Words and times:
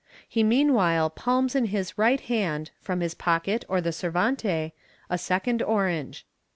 He 0.27 0.41
meanwhile 0.41 1.11
palms 1.11 1.53
in 1.53 1.65
his 1.65 1.95
right 1.95 2.19
hand, 2.21 2.71
from 2.81 3.01
his 3.01 3.13
pocket 3.13 3.63
or 3.69 3.81
the 3.81 3.91
servante, 3.91 4.73
a 5.11 5.17
second 5.19 5.61
orange. 5.61 6.25